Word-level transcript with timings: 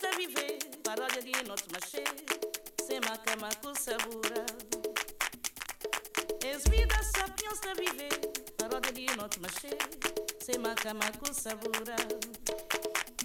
Viver, 0.00 0.58
paródia 0.82 1.22
de 1.22 1.32
noite 1.46 1.64
machê, 1.72 2.04
sem 2.86 3.00
macamaco 3.00 3.74
sabura. 3.78 4.44
Es 6.44 6.64
vida 6.64 7.02
sapiens 7.02 7.60
de 7.60 7.74
viver, 7.74 8.18
paródia 8.58 8.92
de 8.92 9.16
noite 9.16 9.40
machê, 9.40 9.76
sem 10.42 10.58
macamaco 10.58 11.32
sabura. 11.32 11.96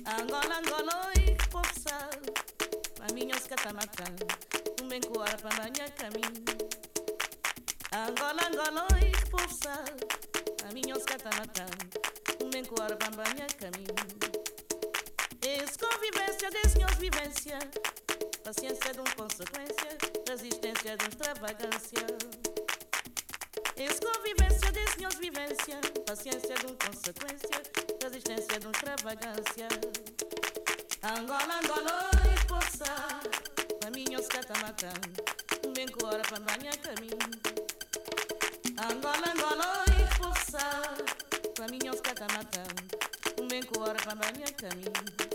Angola, 0.06 0.60
Angola, 0.60 1.12
povo 1.50 1.66
sabe, 1.82 2.34
maminhos 3.00 3.48
catamacan, 3.48 4.16
um 4.82 4.88
bem 4.88 5.02
coar 5.02 5.36
para 5.42 5.56
banhar 5.56 5.92
caminho. 5.92 6.44
Angola, 7.92 8.48
Angola, 8.48 8.88
povo 9.32 9.54
sabe, 9.54 10.08
maminhos 10.64 11.04
catamacan, 11.04 11.72
um 12.44 12.50
bem 12.50 12.64
coar 12.66 12.96
para 12.98 13.12
banhar 13.12 13.52
caminho. 13.54 14.35
Es 15.48 15.78
convivência 15.78 16.50
de 16.50 16.70
senhores 16.70 16.98
vivência. 16.98 17.60
Paciência 18.44 18.94
de 18.94 19.00
um 19.00 19.04
consequência 19.16 19.96
Resistência 20.28 20.98
de 20.98 21.06
um 21.06 21.08
extravagância. 21.08 22.08
Es 23.78 24.00
convivência 24.00 24.72
de 24.72 24.92
senhores 24.94 25.20
vivência. 25.20 25.80
Paciência 26.08 26.56
de 26.56 26.66
um 26.66 26.76
consequência 26.76 27.62
Resistência 28.02 28.60
de 28.60 28.66
um 28.66 28.72
extravagância. 28.72 29.68
Angola, 31.04 31.60
Angola, 31.64 32.10
e 32.34 32.48
força. 32.50 33.22
Caminhos 33.82 34.28
catamatã 34.28 34.94
Bem 35.76 35.88
com 35.90 36.08
hora 36.08 36.24
para 36.24 36.40
banhar 36.40 36.76
caminho. 36.78 37.20
Angola, 38.82 39.32
Angola, 39.32 39.86
e 39.94 40.16
força. 40.16 40.58
Caminhos 41.56 42.02
catamatã 42.02 42.64
Bem 43.48 43.62
com 43.62 43.82
hora 43.82 44.00
para 44.02 44.16
banhar 44.16 44.52
caminho 44.54 45.35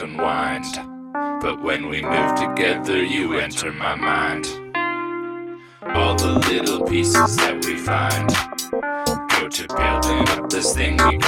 unwind. 0.00 0.74
But 1.40 1.62
when 1.62 1.88
we 1.88 2.02
move 2.02 2.34
together, 2.34 3.02
you 3.02 3.38
enter 3.38 3.72
my 3.72 3.94
mind. 3.94 4.46
All 5.82 6.14
the 6.16 6.38
little 6.50 6.84
pieces 6.86 7.36
that 7.36 7.64
we 7.64 7.76
find 7.76 8.28
go 9.30 9.48
to 9.48 9.68
building 9.68 10.28
up 10.30 10.50
this 10.50 10.74
thing 10.74 10.96
we 11.08 11.18